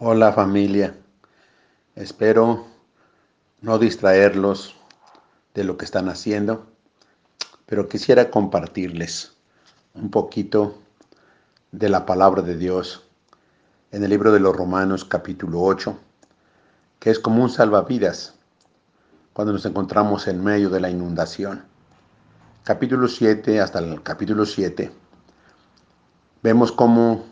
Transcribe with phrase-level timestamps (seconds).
[0.00, 0.94] Hola familia,
[1.96, 2.66] espero
[3.62, 4.76] no distraerlos
[5.54, 6.68] de lo que están haciendo,
[7.66, 9.32] pero quisiera compartirles
[9.94, 10.78] un poquito
[11.72, 13.08] de la palabra de Dios
[13.90, 15.98] en el libro de los Romanos capítulo 8,
[17.00, 18.36] que es como un salvavidas
[19.32, 21.64] cuando nos encontramos en medio de la inundación.
[22.62, 24.92] Capítulo 7 hasta el capítulo 7
[26.44, 27.24] vemos cómo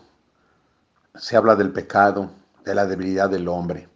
[1.14, 2.29] se habla del pecado,
[2.67, 3.89] de la debilidad del hombre.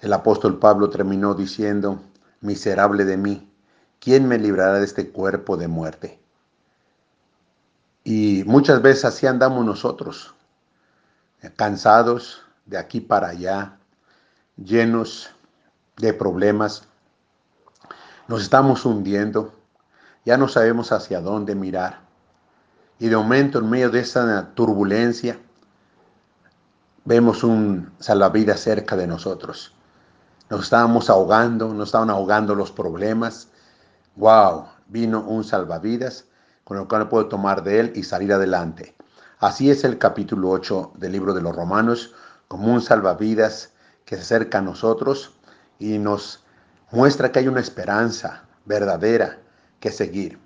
[0.00, 2.00] El apóstol Pablo terminó diciendo,
[2.40, 3.52] miserable de mí,
[4.00, 6.18] ¿quién me librará de este cuerpo de muerte?
[8.04, 10.34] Y muchas veces así andamos nosotros,
[11.56, 13.76] cansados de aquí para allá,
[14.56, 15.30] llenos
[15.98, 16.84] de problemas.
[18.28, 19.52] Nos estamos hundiendo,
[20.24, 22.00] ya no sabemos hacia dónde mirar.
[22.98, 25.38] Y de momento, en medio de esa turbulencia,
[27.06, 29.72] vemos un salvavidas cerca de nosotros.
[30.50, 33.48] Nos estábamos ahogando, nos estaban ahogando los problemas.
[34.16, 34.66] ¡Wow!
[34.88, 36.26] Vino un salvavidas
[36.64, 38.94] con el cual puedo tomar de él y salir adelante.
[39.38, 42.12] Así es el capítulo 8 del libro de los Romanos,
[42.48, 43.70] como un salvavidas
[44.04, 45.32] que se acerca a nosotros
[45.78, 46.44] y nos
[46.90, 49.38] muestra que hay una esperanza verdadera
[49.78, 50.38] que seguir.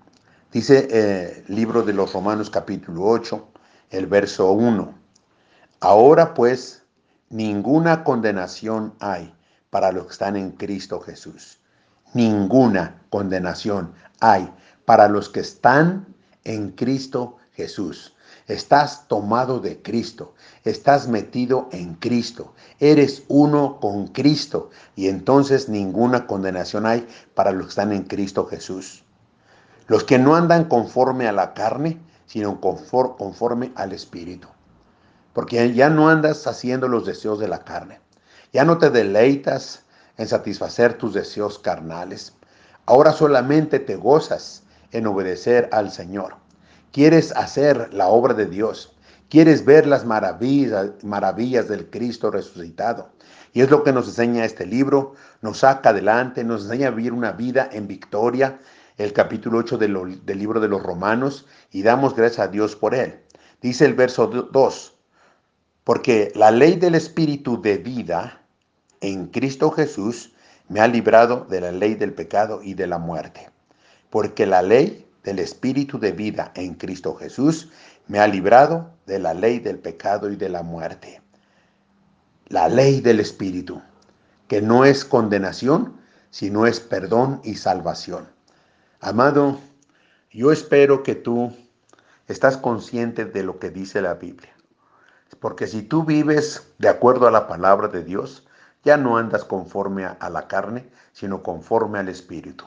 [0.52, 3.48] Dice el eh, libro de los Romanos capítulo 8,
[3.90, 5.00] el verso 1.
[5.82, 6.82] Ahora pues,
[7.30, 9.34] ninguna condenación hay
[9.70, 11.58] para los que están en Cristo Jesús.
[12.12, 14.52] Ninguna condenación hay
[14.84, 16.14] para los que están
[16.44, 18.14] en Cristo Jesús.
[18.46, 26.26] Estás tomado de Cristo, estás metido en Cristo, eres uno con Cristo y entonces ninguna
[26.26, 29.02] condenación hay para los que están en Cristo Jesús.
[29.86, 34.48] Los que no andan conforme a la carne, sino conforme al Espíritu
[35.32, 38.00] porque ya no andas haciendo los deseos de la carne,
[38.52, 39.84] ya no te deleitas
[40.16, 42.34] en satisfacer tus deseos carnales,
[42.86, 46.36] ahora solamente te gozas en obedecer al Señor.
[46.92, 48.96] Quieres hacer la obra de Dios,
[49.28, 53.10] quieres ver las maravillas, maravillas del Cristo resucitado.
[53.52, 57.12] Y es lo que nos enseña este libro, nos saca adelante, nos enseña a vivir
[57.12, 58.60] una vida en victoria,
[58.96, 62.94] el capítulo 8 del, del libro de los Romanos, y damos gracias a Dios por
[62.94, 63.20] él.
[63.62, 64.99] Dice el verso 2,
[65.90, 68.42] porque la ley del Espíritu de vida
[69.00, 70.32] en Cristo Jesús
[70.68, 73.50] me ha librado de la ley del pecado y de la muerte.
[74.08, 77.70] Porque la ley del Espíritu de vida en Cristo Jesús
[78.06, 81.22] me ha librado de la ley del pecado y de la muerte.
[82.46, 83.82] La ley del Espíritu,
[84.46, 85.96] que no es condenación,
[86.30, 88.28] sino es perdón y salvación.
[89.00, 89.58] Amado,
[90.30, 91.52] yo espero que tú
[92.28, 94.54] estás consciente de lo que dice la Biblia.
[95.38, 98.46] Porque si tú vives de acuerdo a la palabra de Dios,
[98.84, 102.64] ya no andas conforme a la carne, sino conforme al Espíritu.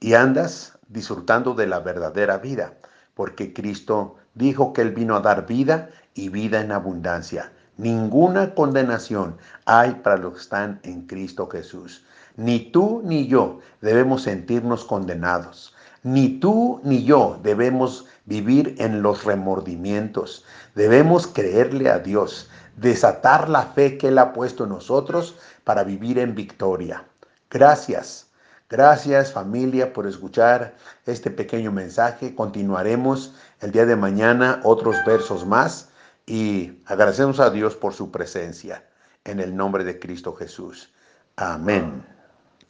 [0.00, 2.74] Y andas disfrutando de la verdadera vida,
[3.14, 7.52] porque Cristo dijo que Él vino a dar vida y vida en abundancia.
[7.76, 12.04] Ninguna condenación hay para los que están en Cristo Jesús.
[12.36, 15.74] Ni tú ni yo debemos sentirnos condenados.
[16.04, 20.44] Ni tú ni yo debemos vivir en los remordimientos.
[20.74, 26.18] Debemos creerle a Dios, desatar la fe que Él ha puesto en nosotros para vivir
[26.18, 27.04] en victoria.
[27.50, 28.28] Gracias.
[28.68, 30.74] Gracias familia por escuchar
[31.06, 32.34] este pequeño mensaje.
[32.34, 35.88] Continuaremos el día de mañana otros versos más
[36.26, 38.84] y agradecemos a Dios por su presencia
[39.24, 40.92] en el nombre de Cristo Jesús.
[41.36, 42.13] Amén.